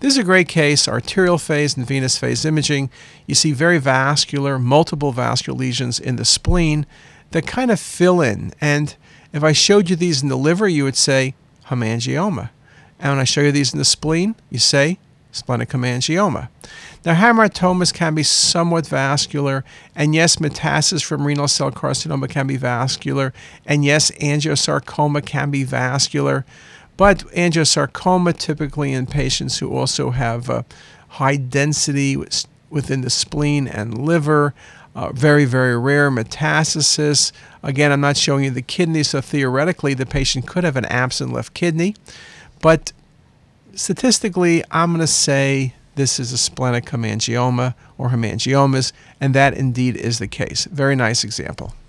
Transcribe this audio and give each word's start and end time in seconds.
This 0.00 0.14
is 0.14 0.18
a 0.18 0.24
great 0.24 0.48
case, 0.48 0.88
arterial 0.88 1.36
phase 1.36 1.76
and 1.76 1.86
venous 1.86 2.16
phase 2.16 2.46
imaging. 2.46 2.88
You 3.26 3.34
see 3.34 3.52
very 3.52 3.76
vascular, 3.76 4.58
multiple 4.58 5.12
vascular 5.12 5.58
lesions 5.58 6.00
in 6.00 6.16
the 6.16 6.24
spleen 6.24 6.86
that 7.32 7.46
kind 7.46 7.70
of 7.70 7.78
fill 7.78 8.22
in. 8.22 8.52
And 8.62 8.96
if 9.34 9.44
I 9.44 9.52
showed 9.52 9.90
you 9.90 9.96
these 9.96 10.22
in 10.22 10.30
the 10.30 10.36
liver, 10.36 10.66
you 10.66 10.84
would 10.84 10.96
say 10.96 11.34
hemangioma. 11.66 12.48
And 12.98 13.12
when 13.12 13.18
I 13.18 13.24
show 13.24 13.42
you 13.42 13.52
these 13.52 13.74
in 13.74 13.78
the 13.78 13.84
spleen, 13.84 14.36
you 14.48 14.58
say 14.58 14.98
splenic 15.32 15.68
hemangioma. 15.68 16.48
Now, 17.04 17.14
hamartomas 17.14 17.92
can 17.92 18.14
be 18.14 18.22
somewhat 18.22 18.86
vascular, 18.86 19.64
and 19.94 20.14
yes, 20.14 20.36
metastasis 20.36 21.04
from 21.04 21.26
renal 21.26 21.46
cell 21.46 21.70
carcinoma 21.70 22.28
can 22.28 22.46
be 22.46 22.56
vascular, 22.56 23.34
and 23.66 23.84
yes, 23.84 24.10
angiosarcoma 24.12 25.24
can 25.24 25.50
be 25.50 25.62
vascular, 25.62 26.44
but 27.00 27.20
angiosarcoma 27.28 28.36
typically 28.36 28.92
in 28.92 29.06
patients 29.06 29.56
who 29.56 29.74
also 29.74 30.10
have 30.10 30.50
a 30.50 30.66
high 31.08 31.36
density 31.36 32.14
within 32.68 33.00
the 33.00 33.08
spleen 33.08 33.66
and 33.66 33.96
liver, 33.96 34.52
uh, 34.94 35.10
very, 35.14 35.46
very 35.46 35.78
rare 35.78 36.10
metastasis. 36.10 37.32
Again, 37.62 37.90
I'm 37.90 38.02
not 38.02 38.18
showing 38.18 38.44
you 38.44 38.50
the 38.50 38.60
kidney, 38.60 39.02
so 39.02 39.22
theoretically 39.22 39.94
the 39.94 40.04
patient 40.04 40.46
could 40.46 40.62
have 40.62 40.76
an 40.76 40.84
absent 40.84 41.32
left 41.32 41.54
kidney, 41.54 41.96
but 42.60 42.92
statistically, 43.74 44.62
I'm 44.70 44.90
going 44.90 45.00
to 45.00 45.06
say 45.06 45.72
this 45.94 46.20
is 46.20 46.34
a 46.34 46.38
splenic 46.38 46.84
hemangioma 46.84 47.76
or 47.96 48.10
hemangiomas, 48.10 48.92
and 49.18 49.34
that 49.34 49.54
indeed 49.54 49.96
is 49.96 50.18
the 50.18 50.28
case. 50.28 50.66
Very 50.66 50.96
nice 50.96 51.24
example. 51.24 51.72